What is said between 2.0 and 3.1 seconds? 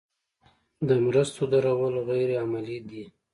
غیر عملي دي.